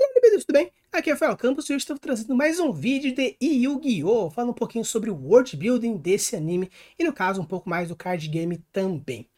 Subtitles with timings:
[0.00, 0.70] Olá, bem tudo bem?
[0.92, 4.30] Aqui é Rafael Campos e hoje estou trazendo mais um vídeo de Yu-Gi-Oh!
[4.30, 7.88] Falando um pouquinho sobre o world building desse anime e no caso um pouco mais
[7.88, 9.28] do card game também.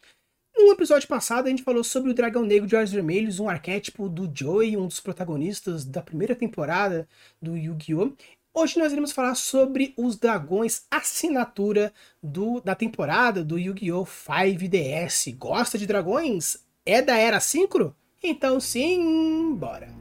[0.55, 4.07] No episódio passado a gente falou sobre o Dragão Negro de Olhos Vermelhos, um arquétipo
[4.07, 7.09] do Joey, um dos protagonistas da primeira temporada
[7.41, 8.13] do Yu-Gi-Oh!
[8.53, 11.91] Hoje nós iremos falar sobre os dragões assinatura
[12.21, 14.05] do, da temporada do Yu-Gi-Oh!
[14.05, 15.35] 5DS.
[15.37, 16.57] Gosta de dragões?
[16.85, 17.95] É da Era Synchro?
[18.21, 20.00] Então sim, bora!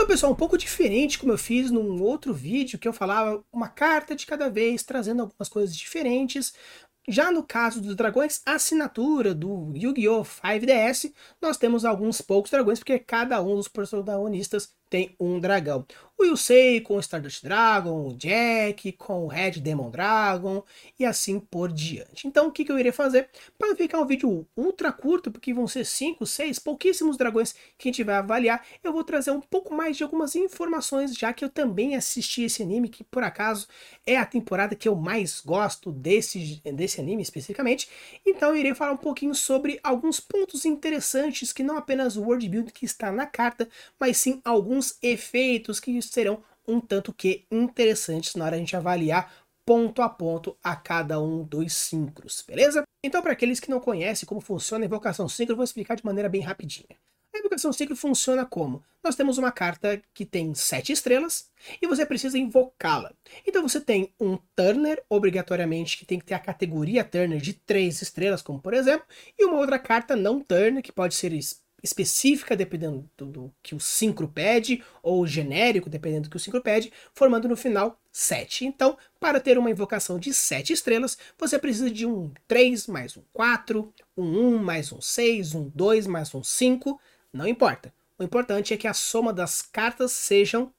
[0.00, 3.68] Então, pessoal, um pouco diferente como eu fiz num outro vídeo que eu falava uma
[3.68, 6.54] carta de cada vez, trazendo algumas coisas diferentes.
[7.06, 10.22] Já no caso dos dragões assinatura do Yu-Gi-Oh!
[10.22, 15.86] 5DS, nós temos alguns poucos dragões, porque cada um dos protagonistas tem um dragão.
[16.18, 20.62] O Yusei com o Stardust Dragon, o Jack com o Red Demon Dragon
[20.98, 22.28] e assim por diante.
[22.28, 23.30] Então o que, que eu irei fazer?
[23.58, 27.92] Para ficar um vídeo ultra curto, porque vão ser 5, 6, pouquíssimos dragões que a
[27.92, 31.48] gente vai avaliar, eu vou trazer um pouco mais de algumas informações, já que eu
[31.48, 33.66] também assisti esse anime, que por acaso
[34.06, 37.88] é a temporada que eu mais gosto desse, desse anime especificamente.
[38.26, 42.46] Então eu irei falar um pouquinho sobre alguns pontos interessantes que não apenas o world
[42.46, 43.66] building que está na carta,
[43.98, 48.76] mas sim alguns alguns efeitos que serão um tanto que interessantes na hora a gente
[48.76, 49.32] avaliar
[49.64, 52.82] ponto a ponto a cada um dos síncros, beleza?
[53.04, 56.28] Então, para aqueles que não conhecem como funciona a invocação síncro, vou explicar de maneira
[56.28, 56.96] bem rapidinha.
[57.34, 58.82] A invocação síncro funciona como?
[59.02, 61.50] Nós temos uma carta que tem sete estrelas
[61.80, 63.12] e você precisa invocá-la.
[63.46, 68.02] Então você tem um Turner, obrigatoriamente, que tem que ter a categoria Turner de três
[68.02, 69.06] estrelas, como por exemplo,
[69.38, 71.32] e uma outra carta não Turner, que pode ser
[71.82, 76.92] específica, dependendo do, que o sincro pede, ou genérico, dependendo do que o sincro pede,
[77.14, 78.66] formando no final 7.
[78.66, 83.22] Então, para ter uma invocação de 7 estrelas, você precisa de um 3 mais um
[83.32, 87.00] 4, um 1 mais um 6, um 2 mais um 5,
[87.32, 87.92] não importa.
[88.18, 90.72] O importante é que a soma das cartas sejam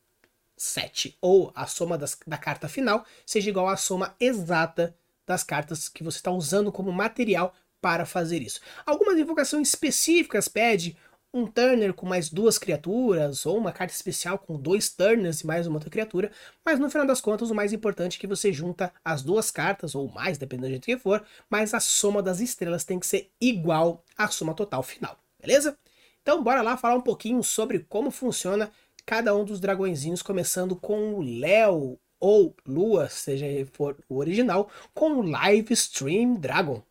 [0.55, 4.95] 7, ou a soma das, da carta final seja igual à soma exata
[5.25, 8.61] das cartas que você está usando como material para fazer isso.
[8.85, 10.95] Algumas invocações específicas pedem
[11.33, 15.65] um Turner com mais duas criaturas, ou uma carta especial com dois Turners e mais
[15.65, 16.29] uma outra criatura,
[16.63, 19.95] mas no final das contas o mais importante é que você junta as duas cartas,
[19.95, 23.31] ou mais, dependendo do jeito que for, mas a soma das estrelas tem que ser
[23.39, 25.77] igual à soma total final, beleza?
[26.21, 28.69] Então bora lá falar um pouquinho sobre como funciona
[29.05, 35.13] cada um dos dragõezinhos, começando com o Léo ou Lua, seja for o original, com
[35.13, 36.83] o Live Stream Dragon.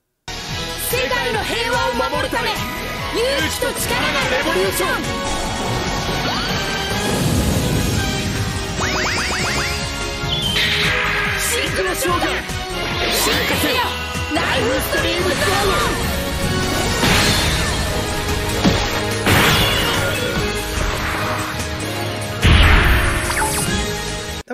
[0.91, 2.59] 世界の平和を守るため勇
[3.49, 4.91] 気と力がレボリューション。
[11.39, 12.19] シンクロ将軍
[13.15, 13.79] 進化せよ。
[14.35, 16.10] ライフストリームドラゴン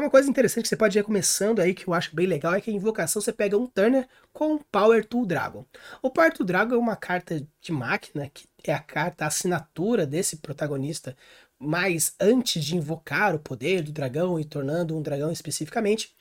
[0.07, 2.61] uma coisa interessante que você pode ir começando aí, que eu acho bem legal, é
[2.61, 5.65] que a invocação você pega um Turner com Power Tool Dragon.
[6.01, 10.07] O Power Tool Dragon é uma carta de máquina, que é a carta, a assinatura
[10.07, 11.17] desse protagonista,
[11.59, 16.15] mas antes de invocar o poder do dragão e tornando um dragão especificamente.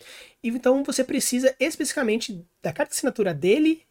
[0.43, 3.83] Então você precisa especificamente da carta de assinatura dele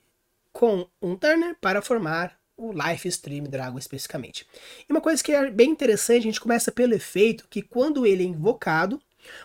[0.53, 4.45] com um Turner para formar o Life Stream Dragon especificamente.
[4.89, 8.25] E uma coisa que é bem interessante, a gente começa pelo efeito que quando ele
[8.25, 9.01] é invocado,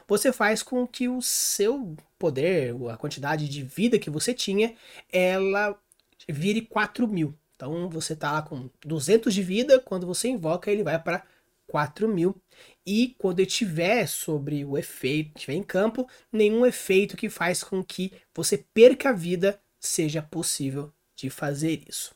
[0.08, 4.76] você faz com que o seu poder, a quantidade de vida que você tinha,
[5.12, 5.78] ela
[6.28, 7.34] vire 4 mil.
[7.56, 11.26] Então você tá lá com 200 de vida, quando você invoca ele vai para
[11.68, 12.36] 4 mil.
[12.86, 17.84] E quando ele estiver sobre o efeito, estiver em campo, nenhum efeito que faz com
[17.84, 22.16] que você perca a vida seja possível de fazer isso.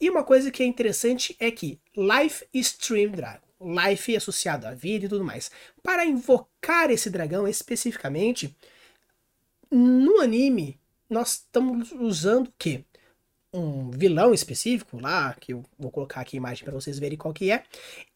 [0.00, 5.06] E uma coisa que é interessante é que Life Stream Dragon life associado à vida
[5.06, 5.50] e tudo mais.
[5.82, 8.56] Para invocar esse dragão especificamente,
[9.70, 10.78] no anime,
[11.08, 12.84] nós estamos usando o quê?
[13.52, 17.34] Um vilão específico lá, que eu vou colocar aqui a imagem para vocês verem qual
[17.34, 17.64] que é.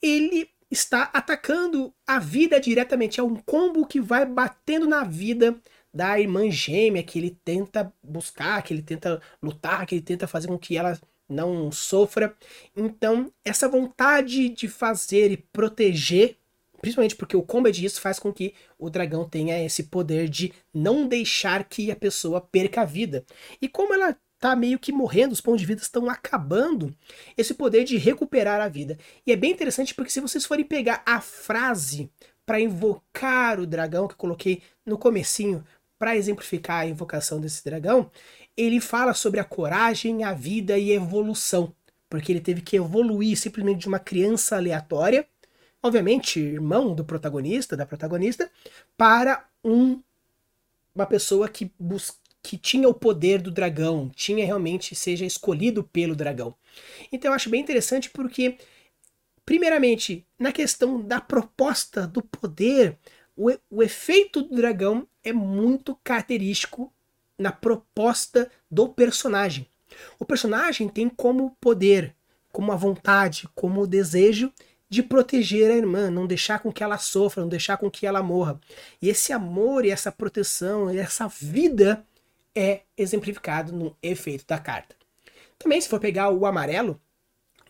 [0.01, 3.21] Ele está atacando a vida diretamente.
[3.21, 5.57] É um combo que vai batendo na vida
[5.93, 10.49] da irmã gêmea que ele tenta buscar, que ele tenta lutar, que ele tenta fazer
[10.49, 10.99] com que ela
[11.33, 12.37] não sofra.
[12.77, 16.37] Então, essa vontade de fazer e proteger,
[16.81, 21.07] principalmente porque o combat disso faz com que o dragão tenha esse poder de não
[21.09, 23.25] deixar que a pessoa perca a vida.
[23.61, 26.93] E como ela tá meio que morrendo, os pontos de vida estão acabando,
[27.39, 28.99] esse poder de recuperar a vida.
[29.25, 32.11] E é bem interessante porque se vocês forem pegar a frase
[32.45, 35.65] para invocar o dragão que eu coloquei no comecinho
[35.97, 38.11] para exemplificar a invocação desse dragão,
[38.57, 41.75] ele fala sobre a coragem, a vida e a evolução,
[42.09, 45.27] porque ele teve que evoluir simplesmente de uma criança aleatória,
[45.83, 48.51] obviamente irmão do protagonista, da protagonista,
[48.97, 50.03] para um
[50.95, 56.17] uma pessoa que busca que tinha o poder do dragão, tinha realmente seja escolhido pelo
[56.17, 56.55] dragão.
[57.13, 58.59] Então eu acho bem interessante porque
[59.45, 62.99] primeiramente, na questão da proposta do poder,
[63.37, 66.93] o, o efeito do dragão é muito característico
[67.43, 69.67] na proposta do personagem.
[70.19, 72.15] O personagem tem como poder,
[72.51, 74.53] como a vontade, como o desejo
[74.89, 78.23] de proteger a irmã, não deixar com que ela sofra, não deixar com que ela
[78.23, 78.61] morra.
[79.01, 82.05] E esse amor e essa proteção, e essa vida
[82.55, 84.95] é exemplificado no efeito da carta.
[85.59, 87.01] Também, se for pegar o amarelo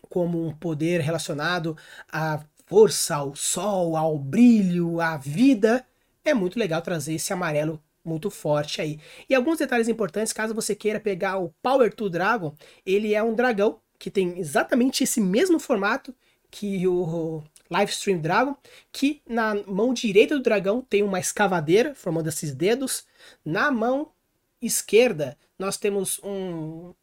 [0.09, 1.77] como um poder relacionado
[2.11, 5.85] à força, ao sol, ao brilho, à vida,
[6.25, 8.99] é muito legal trazer esse amarelo muito forte aí.
[9.29, 12.53] E alguns detalhes importantes, caso você queira pegar o Power to Dragon,
[12.85, 16.13] ele é um dragão que tem exatamente esse mesmo formato
[16.51, 17.41] que o
[17.71, 18.55] Livestream Dragon,
[18.91, 23.05] que na mão direita do dragão tem uma escavadeira formando esses dedos,
[23.43, 24.11] na mão
[24.61, 26.93] esquerda, nós temos um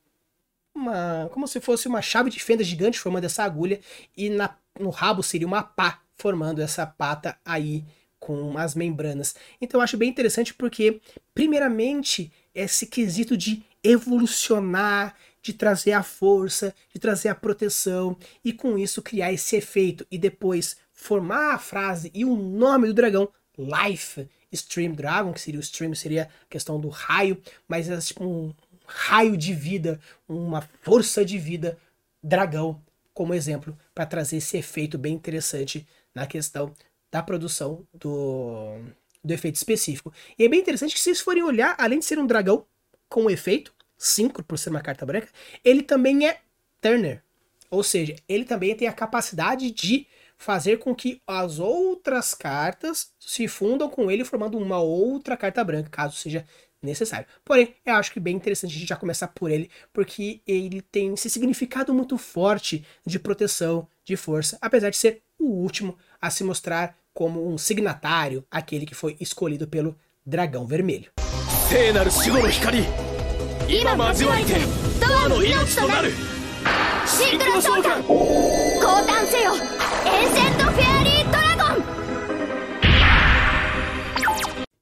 [0.73, 3.81] uma como se fosse uma chave de fenda gigante formando essa agulha
[4.17, 7.85] e na, no rabo seria uma pá formando essa pata aí
[8.21, 9.35] com as membranas.
[9.61, 11.01] Então eu acho bem interessante porque
[11.35, 18.79] primeiramente esse quesito de evolucionar, de trazer a força, de trazer a proteção e com
[18.79, 23.29] isso criar esse efeito e depois formar a frase e o nome do dragão
[23.59, 28.25] Life Stream Dragon, que seria o stream, seria a questão do raio, mas é tipo
[28.25, 28.53] um
[28.87, 31.79] raio de vida, uma força de vida
[32.23, 32.81] dragão,
[33.15, 36.75] como exemplo, para trazer esse efeito bem interessante na questão
[37.11, 38.79] da produção do,
[39.23, 40.13] do efeito específico.
[40.39, 42.65] E é bem interessante que, se vocês forem olhar, além de ser um dragão
[43.09, 45.29] com um efeito, 5 por ser uma carta branca,
[45.65, 46.41] ele também é
[46.81, 47.23] Turner.
[47.71, 53.47] Ou seja, ele também tem a capacidade de fazer com que as outras cartas se
[53.47, 56.47] fundam com ele, formando uma outra carta branca, caso seja
[56.83, 57.27] necessário.
[57.45, 61.13] Porém, eu acho que bem interessante a gente já começar por ele, porque ele tem
[61.13, 66.43] esse significado muito forte de proteção, de força, apesar de ser o último a se
[66.43, 69.95] mostrar como um signatário, aquele que foi escolhido pelo
[70.25, 71.13] Dragão Vermelho.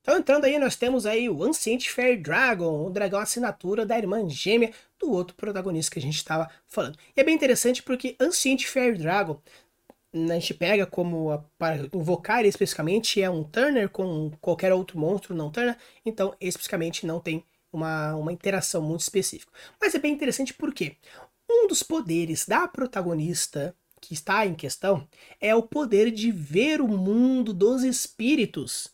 [0.01, 4.29] Então entrando aí, nós temos aí o Ancient Fair Dragon, o dragão assinatura da irmã
[4.29, 6.97] gêmea do outro protagonista que a gente estava falando.
[7.17, 9.41] E é bem interessante porque Ancient Fair Dragon
[10.13, 15.51] a gente pega como para invocar especificamente é um Turner com qualquer outro monstro não
[15.51, 19.53] Turner, então especificamente não tem uma, uma interação muito específica.
[19.81, 20.97] Mas é bem interessante porque
[21.51, 25.07] um dos poderes da protagonista que está em questão
[25.41, 28.91] é o poder de ver o mundo dos espíritos.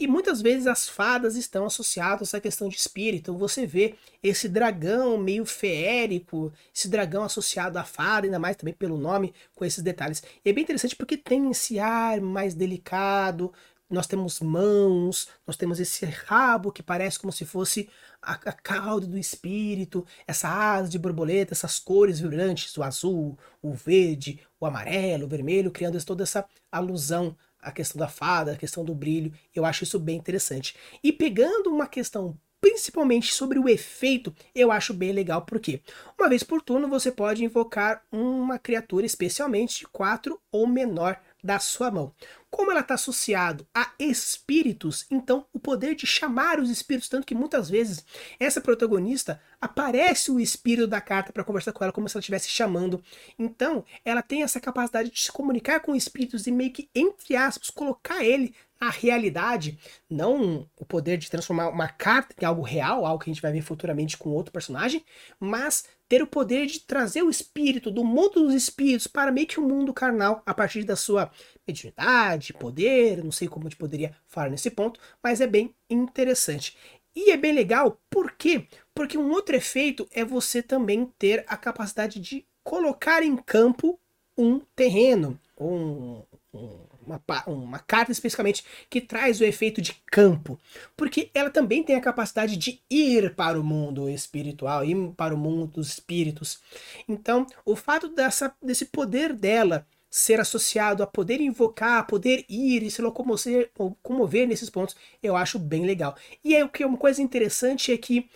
[0.00, 3.36] E muitas vezes as fadas estão associadas à questão de espírito.
[3.36, 8.96] Você vê esse dragão meio feérico, esse dragão associado à fada, ainda mais também pelo
[8.96, 10.22] nome, com esses detalhes.
[10.44, 13.52] E é bem interessante porque tem esse ar mais delicado,
[13.90, 17.88] nós temos mãos, nós temos esse rabo que parece como se fosse
[18.22, 23.72] a, a cauda do espírito, essa asa de borboleta, essas cores vibrantes, o azul, o
[23.72, 28.84] verde, o amarelo, o vermelho, criando toda essa alusão à questão da fada, à questão
[28.84, 29.32] do brilho.
[29.54, 30.76] Eu acho isso bem interessante.
[31.02, 35.80] E pegando uma questão principalmente sobre o efeito, eu acho bem legal, porque
[36.18, 41.58] uma vez por turno você pode invocar uma criatura especialmente de 4 ou menor da
[41.58, 42.12] sua mão.
[42.50, 47.34] Como ela está associado a espíritos, então o poder de chamar os espíritos, tanto que
[47.34, 48.04] muitas vezes
[48.40, 52.48] essa protagonista aparece o espírito da carta para conversar com ela como se ela estivesse
[52.48, 53.02] chamando.
[53.38, 57.70] Então, ela tem essa capacidade de se comunicar com espíritos e meio que entre aspas
[57.70, 59.78] colocar ele na realidade,
[60.08, 63.52] não o poder de transformar uma carta em algo real, algo que a gente vai
[63.52, 65.04] ver futuramente com outro personagem,
[65.40, 69.60] mas ter o poder de trazer o espírito do mundo dos espíritos para meio que
[69.60, 71.30] o um mundo carnal a partir da sua
[71.66, 76.76] mediunidade, poder, não sei como a gente poderia falar nesse ponto, mas é bem interessante.
[77.14, 78.66] E é bem legal, por quê?
[78.94, 83.98] Porque um outro efeito é você também ter a capacidade de colocar em campo
[84.36, 86.22] um terreno, um,
[86.54, 90.58] um uma, uma carta especificamente que traz o efeito de campo,
[90.96, 95.38] porque ela também tem a capacidade de ir para o mundo espiritual, ir para o
[95.38, 96.60] mundo dos espíritos.
[97.08, 102.90] Então, o fato dessa, desse poder dela ser associado a poder invocar, poder ir e
[102.90, 106.16] se locomover, nesses pontos, eu acho bem legal.
[106.42, 108.28] E é o que é uma coisa interessante é que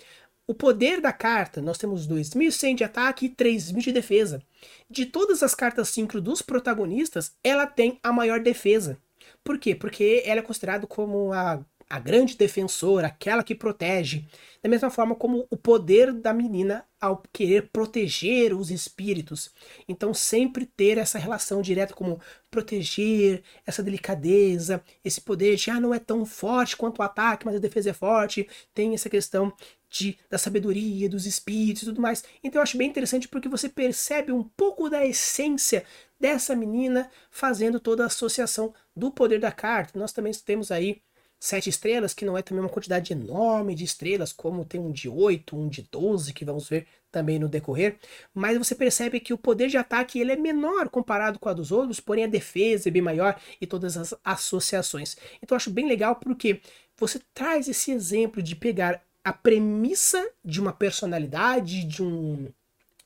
[0.52, 4.42] o poder da carta, nós temos 2.100 de ataque e 3.000 de defesa.
[4.88, 8.99] De todas as cartas synchro dos protagonistas, ela tem a maior defesa.
[9.42, 9.75] Por quê?
[9.75, 14.25] Porque ela é considerada como a a grande defensora, aquela que protege,
[14.62, 19.50] da mesma forma como o poder da menina ao querer proteger os espíritos.
[19.87, 22.18] Então, sempre ter essa relação direta como
[22.50, 27.56] proteger, essa delicadeza, esse poder de, ah, não é tão forte quanto o ataque, mas
[27.56, 29.52] a defesa é forte, tem essa questão
[29.92, 32.25] de, da sabedoria, dos espíritos e tudo mais.
[32.42, 35.84] Então, eu acho bem interessante porque você percebe um pouco da essência
[36.18, 39.99] dessa menina fazendo toda a associação do poder da carta.
[39.99, 41.02] Nós também temos aí
[41.38, 45.08] sete estrelas, que não é também uma quantidade enorme de estrelas, como tem um de
[45.08, 47.99] 8, um de 12, que vamos ver também no decorrer,
[48.32, 51.72] mas você percebe que o poder de ataque ele é menor comparado com a dos
[51.72, 55.16] outros, porém a defesa é bem maior e todas as associações.
[55.42, 56.62] Então eu acho bem legal porque
[56.96, 62.48] você traz esse exemplo de pegar a premissa de uma personalidade, de um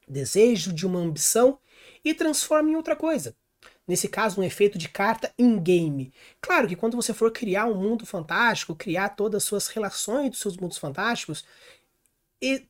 [0.08, 1.58] desejo, de uma ambição
[2.04, 3.34] e transforma em outra coisa
[3.86, 6.12] nesse caso, um efeito de carta in-game.
[6.40, 10.40] Claro que quando você for criar um mundo fantástico, criar todas as suas relações dos
[10.40, 11.44] seus mundos fantásticos,
[12.42, 12.66] e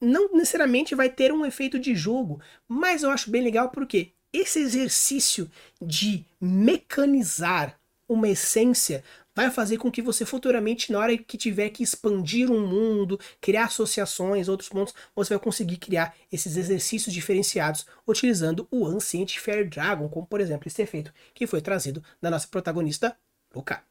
[0.00, 4.58] não necessariamente vai ter um efeito de jogo, mas eu acho bem legal porque esse
[4.58, 5.50] exercício
[5.80, 7.78] de mecanizar
[8.08, 9.04] uma essência
[9.35, 13.65] vai fazer com que você futuramente, na hora que tiver que expandir um mundo, criar
[13.65, 20.09] associações, outros mundos, você vai conseguir criar esses exercícios diferenciados utilizando o Ancient Fair Dragon,
[20.09, 23.15] como por exemplo esse efeito que foi trazido da nossa protagonista,
[23.53, 23.83] Luca.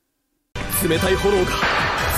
[0.82, 1.50] 冷たい炎が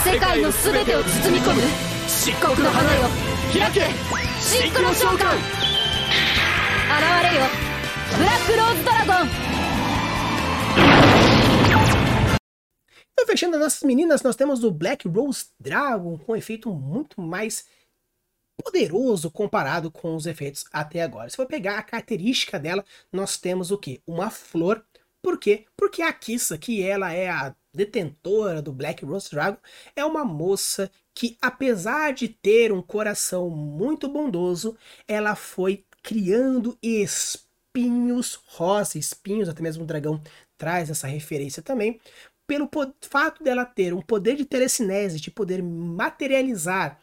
[0.04, 1.62] 世界の全てを包み込む
[2.08, 3.08] 漆黒の花よ
[3.52, 3.80] 開け
[4.40, 5.24] シンクロ召喚現
[7.22, 7.46] れよ
[8.16, 9.51] ブラックローズドラゴン
[13.23, 17.21] Então, fechando as nossas meninas, nós temos o Black Rose Dragon com um efeito muito
[17.21, 17.65] mais
[18.61, 21.29] poderoso comparado com os efeitos até agora.
[21.29, 24.01] Se for pegar a característica dela, nós temos o que?
[24.05, 24.85] Uma flor.
[25.21, 25.65] Por quê?
[25.77, 29.57] Porque a Kissa, que ela é a detentora do Black Rose Dragon,
[29.95, 34.77] é uma moça que, apesar de ter um coração muito bondoso,
[35.07, 40.21] ela foi criando espinhos rosa, espinhos, até mesmo o dragão
[40.57, 41.99] traz essa referência também,
[42.47, 42.69] pelo
[43.01, 46.99] fato dela ter um poder de telecinese, de poder materializar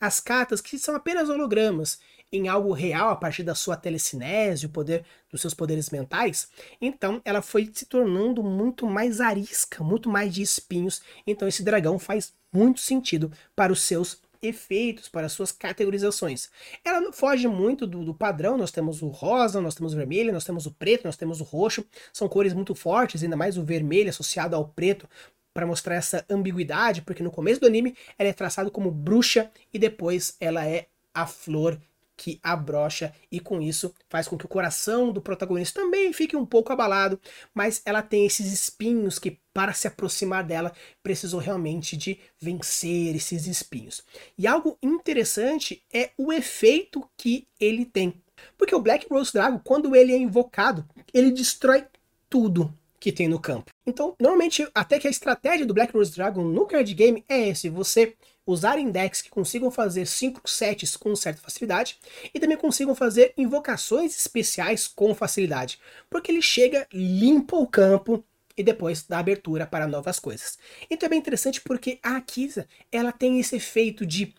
[0.00, 2.00] as cartas que são apenas hologramas
[2.32, 6.48] em algo real a partir da sua telecinese, o poder dos seus poderes mentais,
[6.80, 11.02] então ela foi se tornando muito mais arisca, muito mais de espinhos.
[11.26, 16.50] Então esse dragão faz muito sentido para os seus efeitos, para suas categorizações.
[16.84, 20.44] Ela foge muito do, do, padrão, nós temos o rosa, nós temos o vermelho, nós
[20.44, 24.08] temos o preto, nós temos o roxo, são cores muito fortes, ainda mais o vermelho
[24.08, 25.08] associado ao preto,
[25.52, 29.78] para mostrar essa ambiguidade, porque no começo do anime ela é traçada como bruxa e
[29.78, 31.78] depois ela é a flor
[32.20, 36.44] que abrocha e com isso faz com que o coração do protagonista também fique um
[36.44, 37.18] pouco abalado,
[37.54, 40.70] mas ela tem esses espinhos que para se aproximar dela
[41.02, 44.02] precisou realmente de vencer esses espinhos.
[44.36, 48.12] E algo interessante é o efeito que ele tem.
[48.58, 51.86] Porque o Black Rose Dragon, quando ele é invocado, ele destrói
[52.28, 53.70] tudo que tem no campo.
[53.86, 57.70] Então, normalmente, até que a estratégia do Black Rose Dragon no card game é esse:
[57.70, 58.14] você
[58.46, 61.98] usar index que consigam fazer 5 sets com certa facilidade
[62.34, 65.78] e também consigam fazer invocações especiais com facilidade,
[66.08, 68.24] porque ele chega, limpa o campo
[68.56, 70.58] e depois dá abertura para novas coisas.
[70.90, 74.34] Então é bem interessante porque a Akisa, ela tem esse efeito de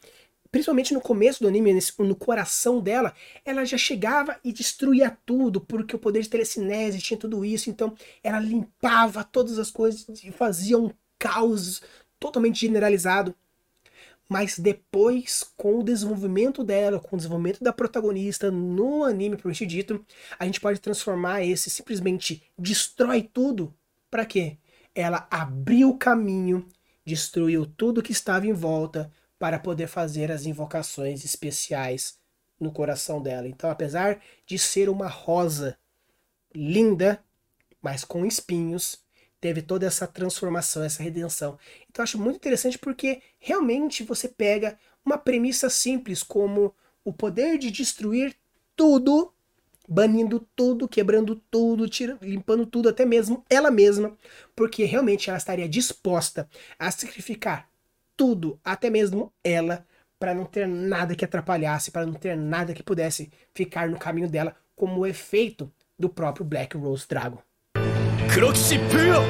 [0.51, 3.13] principalmente no começo do anime, no coração dela,
[3.46, 7.96] ela já chegava e destruía tudo, porque o poder de telecinese tinha tudo isso, então
[8.22, 11.81] ela limpava todas as coisas e fazia um caos
[12.20, 13.34] totalmente generalizado
[14.31, 20.05] mas depois, com o desenvolvimento dela, com o desenvolvimento da protagonista no anime propriamente dito,
[20.39, 23.75] a gente pode transformar esse simplesmente destrói tudo.
[24.09, 24.57] Para quê?
[24.95, 26.65] Ela abriu o caminho,
[27.05, 32.17] destruiu tudo que estava em volta para poder fazer as invocações especiais
[32.57, 33.50] no coração dela.
[33.50, 35.77] Então, apesar de ser uma rosa
[36.55, 37.21] linda,
[37.81, 39.03] mas com espinhos,
[39.41, 41.57] teve toda essa transformação, essa redenção.
[41.89, 47.71] Então acho muito interessante porque realmente você pega uma premissa simples como o poder de
[47.71, 48.36] destruir
[48.75, 49.33] tudo,
[49.89, 51.86] banindo tudo, quebrando tudo,
[52.21, 54.15] limpando tudo, até mesmo ela mesma,
[54.55, 57.67] porque realmente ela estaria disposta a sacrificar
[58.15, 59.86] tudo, até mesmo ela,
[60.19, 64.29] para não ter nada que atrapalhasse, para não ter nada que pudesse ficar no caminho
[64.29, 67.41] dela, como o efeito do próprio Black Rose Dragon.
[68.32, 69.22] 黒騎士プーよ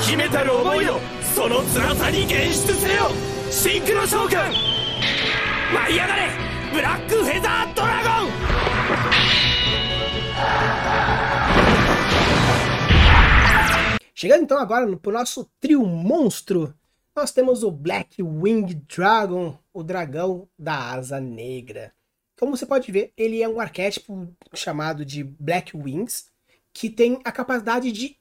[0.00, 0.98] 秘めたる思いを
[1.34, 3.10] その辛さに現出せよ
[3.50, 4.52] シンクロ召喚
[5.72, 6.28] 舞い上がれ
[6.72, 8.28] ブラックフェザードラゴン
[14.14, 16.74] Chegando então agora no, pro nosso trio monstro,
[17.14, 21.94] nós temos o Black Wing Dragon, o dragão da asa negra.
[22.36, 26.32] Como você pode ver, ele é um arquétipo chamado de Black Wings,
[26.72, 28.16] que tem a capacidade de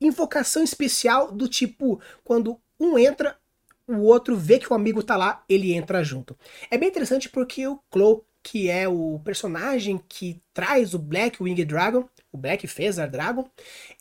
[0.00, 3.38] invocação especial do tipo, quando um entra,
[3.86, 6.36] o outro vê que o amigo tá lá, ele entra junto.
[6.70, 11.64] É bem interessante porque o Claw, que é o personagem que traz o Black Wing
[11.64, 13.48] Dragon, o Black Feather Dragon,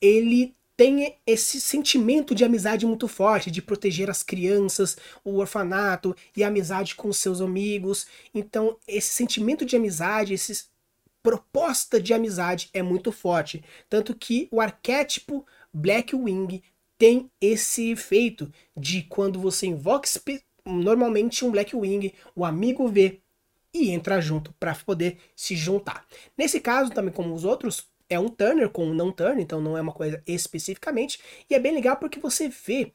[0.01, 6.43] ele tem esse sentimento de amizade muito forte, de proteger as crianças, o orfanato e
[6.43, 8.07] a amizade com seus amigos.
[8.33, 10.65] Então, esse sentimento de amizade, essa
[11.21, 13.63] proposta de amizade é muito forte.
[13.89, 16.61] Tanto que o arquétipo Blackwing
[16.97, 20.07] tem esse efeito de quando você invoca
[20.65, 23.19] normalmente um Blackwing, o amigo vê
[23.73, 26.05] e entra junto para poder se juntar.
[26.37, 29.77] Nesse caso, também como os outros, é um Turner com um não Turner, então não
[29.77, 31.19] é uma coisa especificamente.
[31.49, 32.93] E é bem legal porque você vê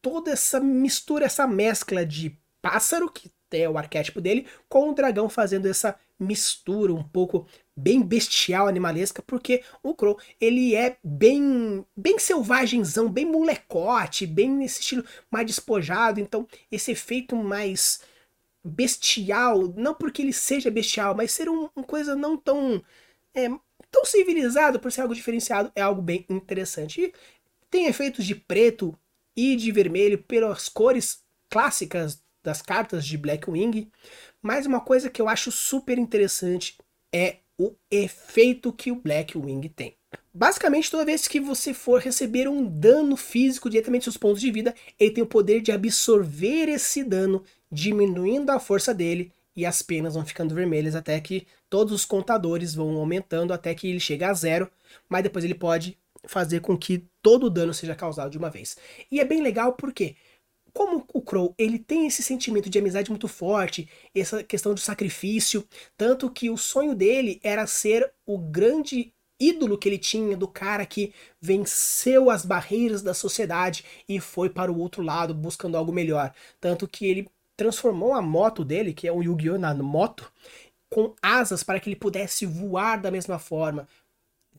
[0.00, 5.28] toda essa mistura, essa mescla de pássaro, que é o arquétipo dele, com o dragão
[5.28, 12.18] fazendo essa mistura um pouco bem bestial, animalesca, porque o Crow, ele é bem bem
[12.18, 18.00] selvagenzão, bem molecote, bem nesse estilo mais despojado, então esse efeito mais
[18.64, 22.82] bestial, não porque ele seja bestial, mas ser um, uma coisa não tão
[23.34, 23.48] é,
[23.90, 27.00] tão civilizado por ser algo diferenciado é algo bem interessante.
[27.00, 27.12] E
[27.70, 28.98] tem efeitos de preto
[29.36, 33.90] e de vermelho pelas cores clássicas das cartas de Blackwing,
[34.44, 36.76] mas uma coisa que eu acho super interessante
[37.10, 39.96] é o efeito que o Blackwing tem.
[40.34, 44.74] Basicamente, toda vez que você for receber um dano físico diretamente dos pontos de vida,
[45.00, 50.12] ele tem o poder de absorver esse dano, diminuindo a força dele e as penas
[50.12, 54.34] vão ficando vermelhas até que todos os contadores vão aumentando até que ele chega a
[54.34, 54.70] zero,
[55.08, 58.76] mas depois ele pode fazer com que todo o dano seja causado de uma vez.
[59.10, 60.16] E é bem legal porque
[60.74, 65.66] como o Crow ele tem esse sentimento de amizade muito forte, essa questão do sacrifício,
[65.96, 70.84] tanto que o sonho dele era ser o grande ídolo que ele tinha do cara
[70.84, 76.34] que venceu as barreiras da sociedade e foi para o outro lado buscando algo melhor.
[76.60, 79.58] Tanto que ele transformou a moto dele, que é um Yu-Gi-Oh!
[79.58, 80.30] na moto,
[80.90, 83.88] com asas para que ele pudesse voar da mesma forma.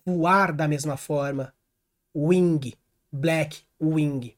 [0.05, 1.53] Voar da mesma forma.
[2.15, 2.73] Wing.
[3.11, 4.35] Black Wing.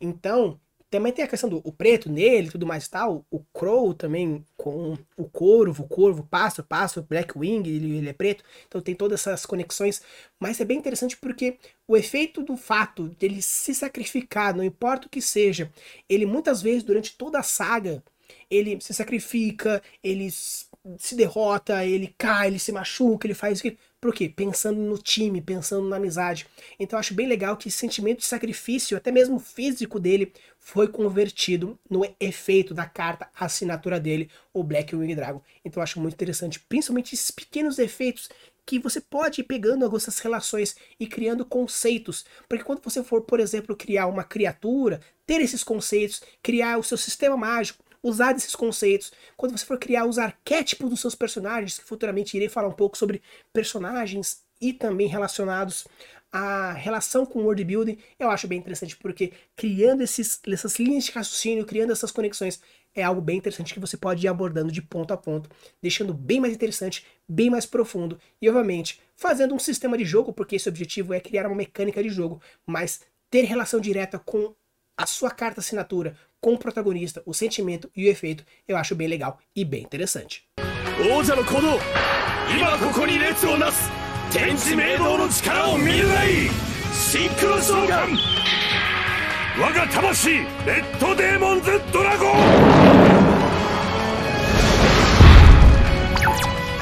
[0.00, 0.58] Então,
[0.90, 3.24] também tem a questão do preto nele tudo mais e tal.
[3.30, 8.44] O Crow também com o corvo, o corvo, pássaro, pássaro, Blackwing, ele, ele é preto.
[8.66, 10.02] Então tem todas essas conexões.
[10.38, 15.10] Mas é bem interessante porque o efeito do fato dele se sacrificar, não importa o
[15.10, 15.70] que seja,
[16.08, 18.02] ele muitas vezes durante toda a saga,
[18.50, 23.76] ele se sacrifica, ele se derrota, ele cai, ele se machuca, ele faz isso.
[24.00, 24.30] Por quê?
[24.30, 26.46] Pensando no time, pensando na amizade.
[26.78, 30.88] Então eu acho bem legal que esse sentimento de sacrifício, até mesmo físico dele, foi
[30.88, 35.42] convertido no efeito da carta assinatura dele, o Black Wing Dragon.
[35.62, 38.30] Então eu acho muito interessante, principalmente esses pequenos efeitos
[38.64, 42.24] que você pode ir pegando algumas relações e criando conceitos.
[42.48, 46.96] Porque quando você for, por exemplo, criar uma criatura, ter esses conceitos, criar o seu
[46.96, 49.12] sistema mágico, usar esses conceitos.
[49.36, 52.96] Quando você for criar os arquétipos dos seus personagens, que futuramente irei falar um pouco
[52.96, 55.86] sobre personagens e também relacionados
[56.32, 61.04] à relação com o world building, eu acho bem interessante, porque criando esses, essas linhas
[61.04, 62.60] de raciocínio, criando essas conexões,
[62.94, 65.48] é algo bem interessante que você pode ir abordando de ponto a ponto,
[65.80, 70.56] deixando bem mais interessante, bem mais profundo e, obviamente, fazendo um sistema de jogo, porque
[70.56, 74.54] esse objetivo é criar uma mecânica de jogo, mas ter relação direta com
[74.96, 79.06] a sua carta assinatura, com o protagonista, o sentimento e o efeito, eu acho bem
[79.06, 80.44] legal e bem interessante.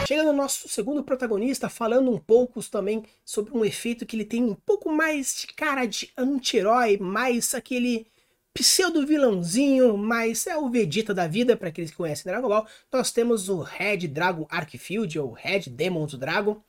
[0.06, 4.42] Chega no nosso segundo protagonista, falando um pouco também sobre um efeito que ele tem
[4.42, 8.06] um pouco mais de cara de anti-herói, mais aquele
[8.52, 12.66] pseudo vilãozinho, mas é o Vegeta da vida, para aqueles que conhecem Dragon Ball.
[12.92, 16.61] Nós temos o Red Dragon Arcfield, ou Red Demons Dragon,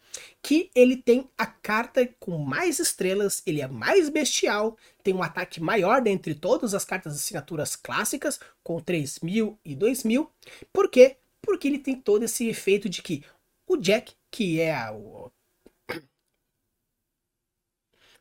[0.42, 5.60] que ele tem a carta com mais estrelas, ele é mais bestial, tem um ataque
[5.60, 10.28] maior dentre todas as cartas assinaturas clássicas, com 3.000 e 2.000.
[10.72, 11.18] Por quê?
[11.42, 13.24] Porque ele tem todo esse efeito de que
[13.68, 15.32] o Jack, que é o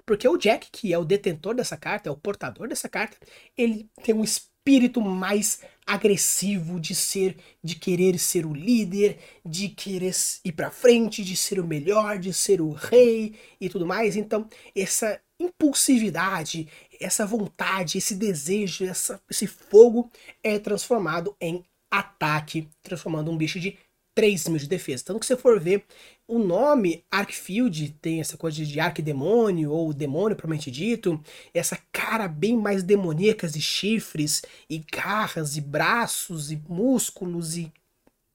[0.08, 3.18] Porque o Jack, que é o detentor dessa carta, é o portador dessa carta,
[3.54, 10.14] ele tem um espírito mais agressivo de ser, de querer ser o líder, de querer
[10.42, 14.16] ir para frente, de ser o melhor, de ser o rei e tudo mais.
[14.16, 16.66] Então, essa impulsividade,
[16.98, 20.10] essa vontade, esse desejo, essa, esse fogo
[20.42, 23.76] é transformado em ataque, transformando um bicho de
[24.18, 25.04] 3 mil de defesa.
[25.04, 25.84] Tanto que você for ver,
[26.28, 31.18] o nome Arkfield tem essa coisa de arquidemônio, ou demônio propriamente dito,
[31.54, 37.72] essa cara bem mais demoníacas e chifres, e garras, e braços, e músculos, e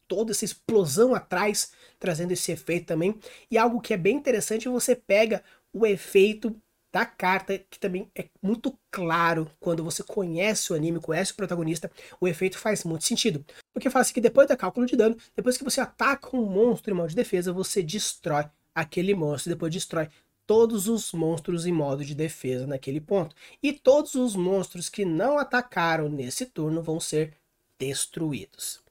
[0.07, 3.15] toda essa explosão atrás, trazendo esse efeito também.
[3.49, 6.55] E algo que é bem interessante, você pega o efeito
[6.91, 11.91] da carta, que também é muito claro quando você conhece o anime, conhece o protagonista,
[12.19, 13.45] o efeito faz muito sentido.
[13.73, 16.93] Porque fala assim que depois do cálculo de dano, depois que você ataca um monstro
[16.93, 20.07] em modo de defesa, você destrói aquele monstro, depois destrói
[20.45, 23.35] todos os monstros em modo de defesa naquele ponto.
[23.61, 27.33] E todos os monstros que não atacaram nesse turno vão ser
[27.79, 28.81] destruídos.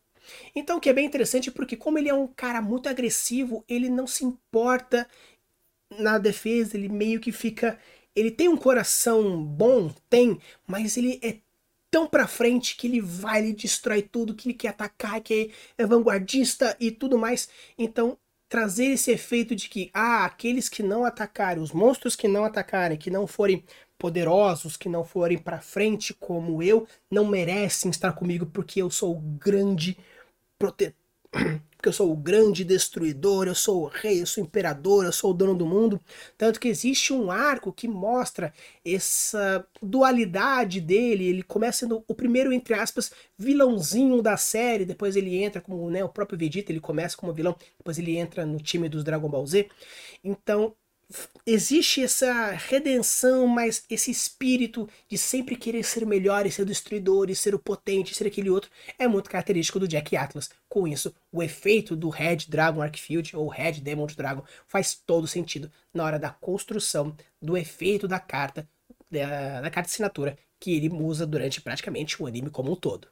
[0.55, 3.88] Então, o que é bem interessante porque como ele é um cara muito agressivo, ele
[3.88, 5.09] não se importa
[5.99, 7.79] na defesa, ele meio que fica.
[8.14, 11.38] Ele tem um coração bom, tem, mas ele é
[11.92, 15.87] tão pra frente que ele vai, ele destrói tudo, que ele quer atacar, que é
[15.87, 17.50] vanguardista e tudo mais.
[17.78, 18.16] Então,
[18.48, 22.96] trazer esse efeito de que, ah, aqueles que não atacarem, os monstros que não atacarem,
[22.96, 23.62] que não forem
[23.98, 29.14] poderosos, que não forem para frente como eu, não merecem estar comigo porque eu sou
[29.14, 29.96] o grande
[30.59, 30.94] protetor
[31.83, 35.11] porque eu sou o grande destruidor, eu sou o rei, eu sou o imperador, eu
[35.11, 36.01] sou o dono do mundo.
[36.38, 41.27] Tanto que existe um arco que mostra essa dualidade dele.
[41.27, 46.05] Ele começa sendo o primeiro, entre aspas, vilãozinho da série, depois ele entra como né,
[46.05, 49.45] o próprio Vegeta, ele começa como vilão, depois ele entra no time dos Dragon Ball
[49.45, 49.68] Z.
[50.23, 50.77] Então
[51.46, 57.31] existe essa redenção, mas esse espírito de sempre querer ser melhor e ser o destruidor
[57.31, 60.51] e ser o potente, ser aquele outro, é muito característico do Jack Atlas.
[60.68, 65.70] Com isso, o efeito do Red Dragon Arcfield ou Red Demon Dragon faz todo sentido
[65.92, 68.68] na hora da construção do efeito da carta,
[69.11, 73.09] da, da carta assinatura que ele usa durante praticamente o anime como um todo.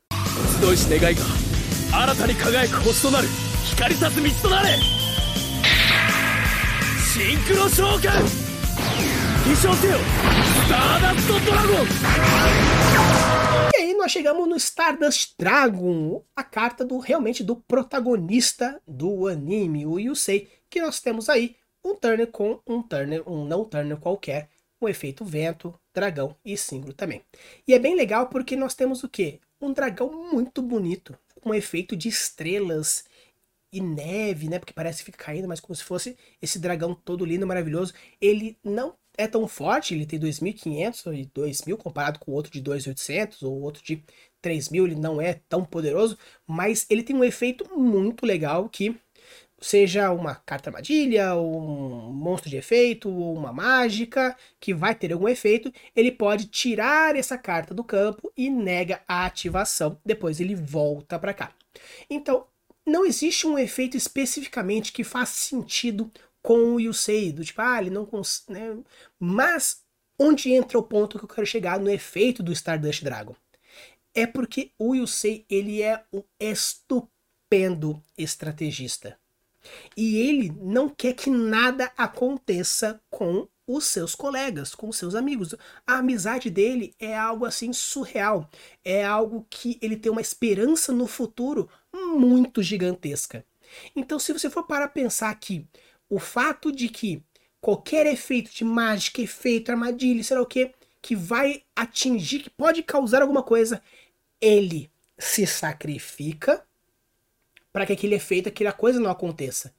[7.13, 8.11] シンクロ召喚
[9.45, 11.87] 飛翔せよスターダストドラゴン
[13.77, 19.85] E aí nós chegamos no Stardust Dragon, a carta do realmente do protagonista do anime,
[19.85, 24.49] o Yusei, que nós temos aí um turner com um turner, um não turner qualquer,
[24.79, 27.21] o um efeito vento, dragão e símbolo também.
[27.67, 29.39] E é bem legal porque nós temos o que?
[29.61, 33.05] Um dragão muito bonito, com um efeito de estrelas
[33.72, 34.58] e neve, né?
[34.58, 37.92] Porque parece que fica caindo, mas como se fosse esse dragão todo lindo, maravilhoso.
[38.20, 42.62] Ele não é tão forte, ele tem 2.500 e 2.000 comparado com o outro de
[42.62, 44.02] 2.800 ou outro de
[44.42, 48.96] 3.000, ele não é tão poderoso, mas ele tem um efeito muito legal que
[49.60, 55.28] seja uma carta armadilha, um monstro de efeito, ou uma mágica que vai ter algum
[55.28, 59.98] efeito, ele pode tirar essa carta do campo e nega a ativação.
[60.04, 61.52] Depois ele volta para cá.
[62.08, 62.46] Então,
[62.90, 66.10] não existe um efeito especificamente que faça sentido
[66.42, 68.52] com o Yusei, do tipo, ah, ele não consegue.
[68.52, 68.78] Né?
[69.18, 69.82] Mas
[70.18, 73.34] onde entra o ponto que eu quero chegar no efeito do Stardust Dragon?
[74.14, 79.18] É porque o Yusei ele é um estupendo estrategista.
[79.96, 85.54] E ele não quer que nada aconteça com os seus colegas, com seus amigos.
[85.86, 88.48] A amizade dele é algo assim surreal.
[88.84, 93.44] É algo que ele tem uma esperança no futuro muito gigantesca.
[93.94, 95.66] Então, se você for para pensar que
[96.08, 97.22] o fato de que
[97.60, 102.82] qualquer efeito de mágica, efeito, armadilha, sei lá o que, que vai atingir, que pode
[102.82, 103.82] causar alguma coisa,
[104.40, 106.64] ele se sacrifica
[107.72, 109.72] para que aquele efeito, aquela coisa não aconteça.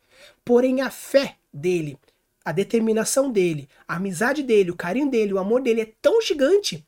[0.46, 1.98] Porém, a fé dele
[2.44, 6.86] a determinação dele, a amizade dele, o carinho dele, o amor dele é tão gigante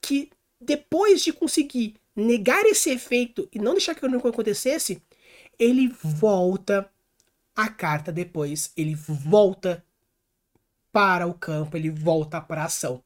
[0.00, 0.30] que
[0.60, 5.00] depois de conseguir negar esse efeito e não deixar que aquilo acontecesse,
[5.58, 6.90] ele volta
[7.54, 9.84] a carta depois, ele volta
[10.92, 13.02] para o campo, ele volta para a ação.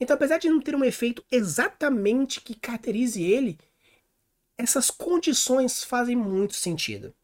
[0.00, 3.58] Então, apesar de não ter um efeito exatamente que caracterize ele,
[4.58, 7.14] essas condições fazem muito sentido.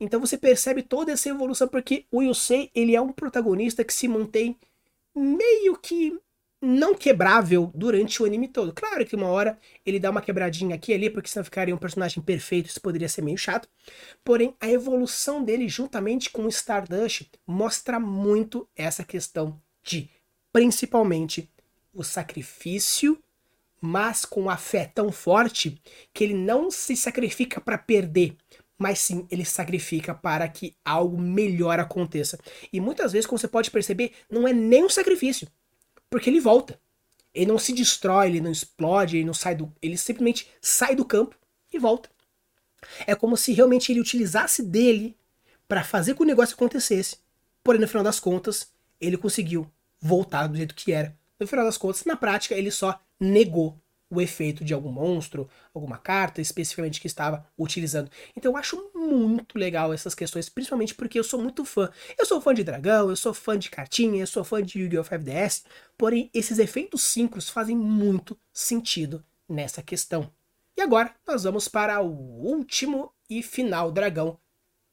[0.00, 4.06] Então você percebe toda essa evolução, porque o Yusei, ele é um protagonista que se
[4.06, 4.56] mantém
[5.14, 6.18] meio que
[6.60, 8.72] não quebrável durante o anime todo.
[8.72, 11.78] Claro que uma hora ele dá uma quebradinha aqui e ali, porque senão ficaria um
[11.78, 13.68] personagem perfeito, isso poderia ser meio chato.
[14.24, 20.10] Porém, a evolução dele juntamente com o Stardust mostra muito essa questão de
[20.52, 21.48] principalmente
[21.94, 23.18] o sacrifício,
[23.80, 25.80] mas com a fé tão forte
[26.12, 28.36] que ele não se sacrifica para perder,
[28.78, 32.38] mas sim ele sacrifica para que algo melhor aconteça.
[32.72, 35.48] E muitas vezes, como você pode perceber, não é nem um sacrifício,
[36.08, 36.80] porque ele volta.
[37.34, 41.04] Ele não se destrói, ele não explode, ele não sai do, ele simplesmente sai do
[41.04, 41.36] campo
[41.72, 42.08] e volta.
[43.06, 45.16] É como se realmente ele utilizasse dele
[45.66, 47.18] para fazer que o negócio acontecesse.
[47.62, 51.16] Porém, no final das contas, ele conseguiu voltar do jeito que era.
[51.38, 53.78] No final das contas, na prática, ele só negou
[54.13, 58.09] o efeito de algum monstro, alguma carta especificamente que estava utilizando.
[58.35, 61.89] Então eu acho muito legal essas questões, principalmente porque eu sou muito fã.
[62.17, 65.03] Eu sou fã de dragão, eu sou fã de cartinha, eu sou fã de Yu-Gi-Oh!
[65.03, 65.63] 5DS,
[65.97, 70.31] porém esses efeitos síncros fazem muito sentido nessa questão.
[70.77, 74.37] E agora nós vamos para o último e final dragão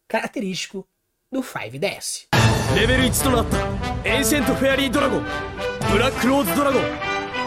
[0.08, 0.86] característico
[1.30, 2.26] do 5DS.
[2.74, 5.22] Level 1となった Ancient Fairy Dragon
[5.92, 6.82] Black Rose Dragon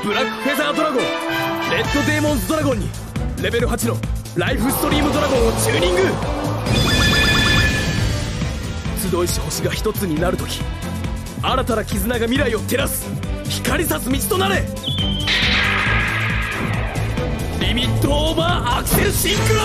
[0.04, 2.89] Black Feather Dragon レッドデーモンズドラゴンに
[3.43, 3.97] レベル8の
[4.37, 6.01] ライフストリームドラゴンをチューニング。
[9.11, 10.61] 集いし星が一つになるとき
[11.43, 13.07] 新たな絆が未来を照らす
[13.51, 14.63] 光さす道となれ。
[17.61, 19.61] リミットオーバーアクセルシンクロ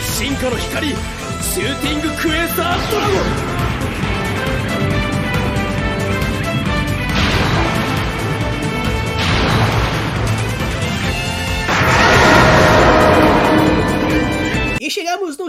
[0.00, 3.14] 進化の光シューティングクエスタードラゴ
[3.50, 3.53] ン。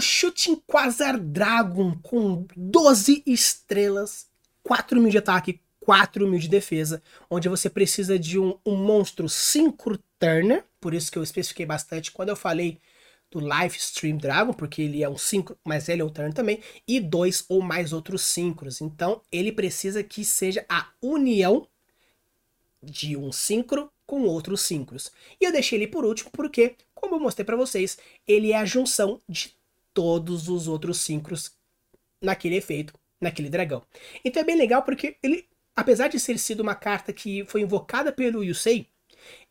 [0.06, 4.28] Shooting Quasar Dragon com 12 estrelas,
[4.63, 9.28] 4 mil de ataque, 4 mil de defesa, onde você precisa de um, um monstro
[9.28, 12.80] Synchro Turner, por isso que eu especifiquei bastante quando eu falei
[13.32, 16.60] do Life Stream Dragon, porque ele é um synchro, mas ele é um turn também,
[16.88, 18.82] e dois ou mais outros synchros.
[18.82, 21.68] Então ele precisa que seja a união
[22.82, 25.12] de um synchro com outros síncros.
[25.41, 28.65] E eu deixei ele por último porque, como eu mostrei para vocês, ele é a
[28.65, 29.56] junção de
[29.95, 31.53] todos os outros síncros
[32.21, 33.81] naquele efeito, naquele dragão.
[34.23, 38.12] Então é bem legal porque ele, apesar de ter sido uma carta que foi invocada
[38.12, 38.88] pelo Yusei,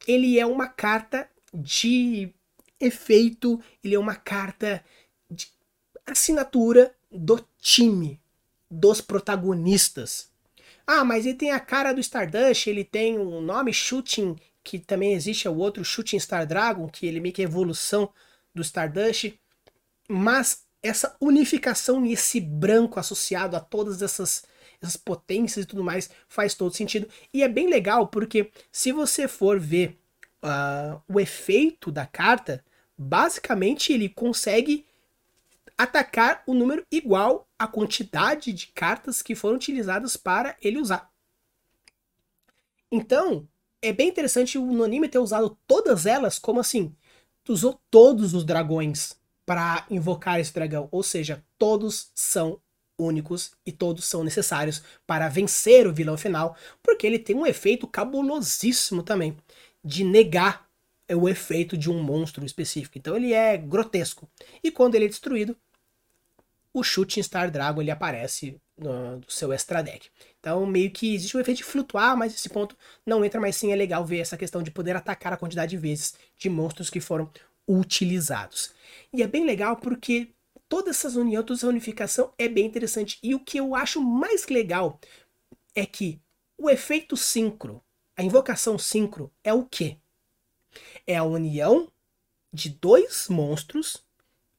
[0.06, 2.32] ele é uma carta de
[2.78, 4.84] efeito, ele é uma carta
[5.30, 5.48] de
[6.06, 8.20] assinatura do time,
[8.70, 10.28] dos protagonistas.
[10.86, 15.14] Ah, mas ele tem a cara do Stardust, ele tem um nome Shooting, que também
[15.14, 18.12] existe, é o outro Shooting Star Dragon, que ele meio que é evolução
[18.54, 19.32] do Stardust.
[20.08, 24.44] Mas essa unificação e esse branco associado a todas essas,
[24.80, 27.08] essas potências e tudo mais faz todo sentido.
[27.32, 29.98] E é bem legal porque se você for ver
[30.42, 32.62] uh, o efeito da carta,
[32.98, 34.86] basicamente ele consegue
[35.76, 41.10] atacar o número igual à quantidade de cartas que foram utilizadas para ele usar.
[42.92, 43.48] Então,
[43.80, 46.94] é bem interessante o anime ter usado todas elas como assim,
[47.48, 52.60] usou todos os dragões para invocar esse dragão, ou seja, todos são
[52.98, 57.86] únicos e todos são necessários para vencer o vilão final, porque ele tem um efeito
[57.86, 59.36] cabulosíssimo também
[59.84, 60.66] de negar
[61.12, 62.96] o efeito de um monstro específico.
[62.96, 64.28] Então ele é grotesco.
[64.62, 65.56] E quando ele é destruído,
[66.72, 70.08] o Shooting Star Dragon ele aparece no, no seu extra deck.
[70.40, 72.76] Então, meio que existe o efeito de flutuar, mas esse ponto
[73.06, 75.76] não entra, mas sim é legal ver essa questão de poder atacar a quantidade de
[75.76, 77.30] vezes de monstros que foram
[77.66, 78.72] utilizados.
[79.12, 80.34] E é bem legal porque
[80.68, 83.18] toda essa união, toda essa unificação é bem interessante.
[83.22, 85.00] E o que eu acho mais legal
[85.74, 86.20] é que
[86.58, 87.82] o efeito sincro,
[88.16, 89.98] a invocação sincro, é o quê?
[91.06, 91.90] É a união
[92.52, 94.04] de dois monstros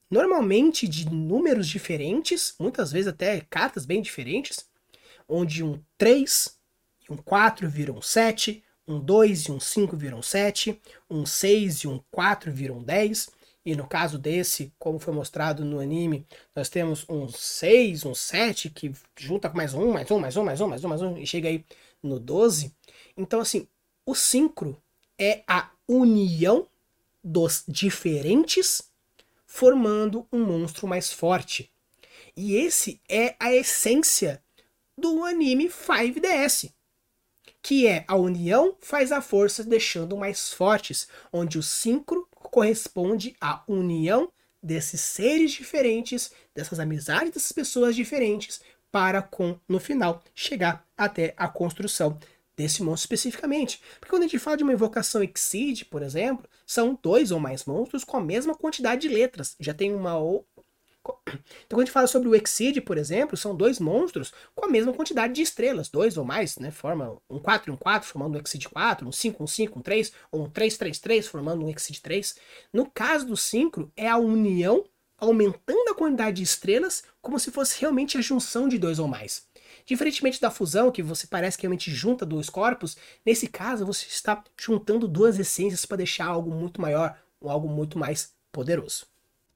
[0.09, 4.65] normalmente de números diferentes, muitas vezes até cartas bem diferentes,
[5.27, 6.57] onde um 3
[7.07, 11.87] e um 4 viram 7, um 2 e um 5 viram 7, um 6 e
[11.87, 13.29] um 4 viram 10,
[13.65, 18.69] e no caso desse, como foi mostrado no anime, nós temos um 6, um 7,
[18.69, 21.17] que junta com mais um, mais um, mais um, mais um, mais um, mais um,
[21.17, 21.65] e chega aí
[22.01, 22.71] no 12.
[23.17, 23.67] Então, assim,
[24.05, 24.77] o sincro
[25.17, 26.67] é a união
[27.23, 28.83] dos diferentes
[29.47, 31.71] formando um monstro mais forte.
[32.37, 34.43] E esse é a essência
[34.95, 36.71] do anime 5DS,
[37.65, 43.63] que é a união faz a força deixando mais fortes, onde o sincro corresponde à
[43.67, 51.33] união desses seres diferentes, dessas amizades dessas pessoas diferentes, para com no final chegar até
[51.35, 52.19] a construção
[52.55, 53.81] desse monstro especificamente.
[53.99, 57.65] Porque quando a gente fala de uma invocação Exceed, por exemplo, são dois ou mais
[57.65, 59.55] monstros com a mesma quantidade de letras.
[59.59, 60.45] Já tem uma ou
[61.65, 64.69] Então, quando a gente fala sobre o Exceed, por exemplo, são dois monstros com a
[64.69, 66.71] mesma quantidade de estrelas, dois ou mais, né?
[66.71, 69.81] Forma um 4 e um 4, formando um Exceed 4, um 5, um 5, um
[69.81, 72.35] 3, ou um 3, 3, 3, formando um Exceed 3.
[72.71, 74.85] No caso do Synchro, é a união
[75.17, 79.47] aumentando a quantidade de estrelas como se fosse realmente a junção de dois ou mais.
[79.85, 84.43] Diferentemente da fusão, que você parece que realmente junta dois corpos, nesse caso você está
[84.59, 89.05] juntando duas essências para deixar algo muito maior, ou algo muito mais poderoso.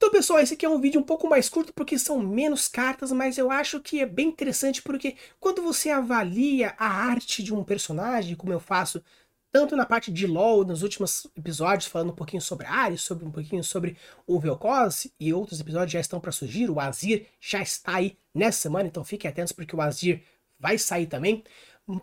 [0.01, 3.11] Então, pessoal, esse aqui é um vídeo um pouco mais curto porque são menos cartas,
[3.11, 7.65] mas eu acho que é bem interessante porque quando você avalia a arte de um
[7.65, 9.03] personagem, como eu faço
[9.51, 13.31] tanto na parte de LoL, nos últimos episódios, falando um pouquinho sobre Ares, sobre um
[13.31, 17.95] pouquinho sobre o Vel'Koz, e outros episódios já estão para surgir, o Azir já está
[17.95, 20.23] aí nessa semana, então fiquem atentos porque o Azir
[20.57, 21.43] vai sair também.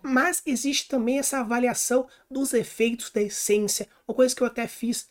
[0.03, 5.09] Mas existe também essa avaliação dos efeitos da essência, uma coisa que eu até fiz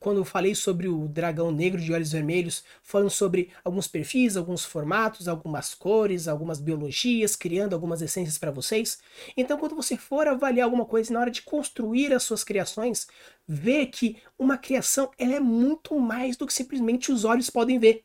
[0.00, 4.64] quando eu falei sobre o dragão negro de olhos vermelhos, falando sobre alguns perfis, alguns
[4.64, 8.98] formatos, algumas cores, algumas biologias, criando algumas essências para vocês.
[9.36, 13.08] Então, quando você for avaliar alguma coisa na hora de construir as suas criações,
[13.46, 18.04] vê que uma criação ela é muito mais do que simplesmente os olhos podem ver.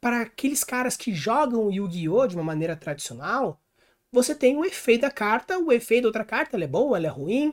[0.00, 2.26] Para aqueles caras que jogam Yu-Gi-Oh!
[2.26, 3.60] de uma maneira tradicional,
[4.10, 7.06] você tem o efeito da carta, o efeito da outra carta, ela é boa, ela
[7.06, 7.52] é ruim.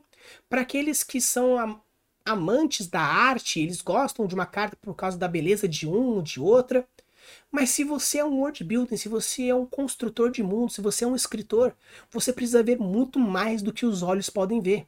[0.49, 1.81] Para aqueles que são
[2.25, 6.21] amantes da arte, eles gostam de uma carta por causa da beleza de um ou
[6.21, 6.87] de outra.
[7.51, 10.81] Mas se você é um world building, se você é um construtor de mundo, se
[10.81, 11.75] você é um escritor,
[12.11, 14.87] você precisa ver muito mais do que os olhos podem ver.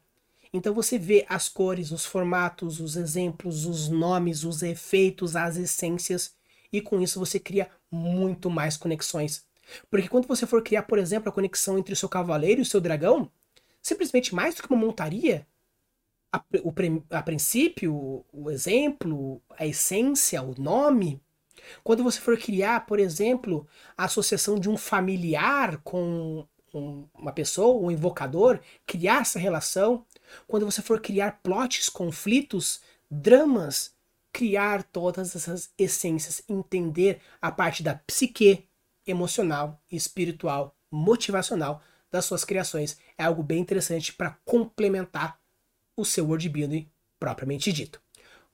[0.51, 6.33] Então você vê as cores, os formatos, os exemplos, os nomes, os efeitos, as essências,
[6.71, 9.45] e com isso você cria muito mais conexões.
[9.89, 12.65] Porque quando você for criar, por exemplo, a conexão entre o seu cavaleiro e o
[12.65, 13.29] seu dragão,
[13.81, 15.45] simplesmente mais do que uma montaria,
[16.37, 16.73] a, o,
[17.09, 21.21] a princípio, o exemplo, a essência, o nome.
[21.83, 27.81] Quando você for criar, por exemplo, a associação de um familiar com um, uma pessoa,
[27.81, 30.05] um invocador, criar essa relação.
[30.47, 33.93] Quando você for criar plots, conflitos, dramas,
[34.31, 38.65] criar todas essas essências, entender a parte da psique
[39.05, 45.39] emocional, espiritual, motivacional das suas criações é algo bem interessante para complementar
[45.97, 46.87] o seu world building
[47.19, 47.99] propriamente dito.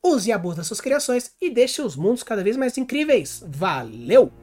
[0.01, 3.43] Use e abuse das suas criações e deixe os mundos cada vez mais incríveis.
[3.45, 4.42] Valeu!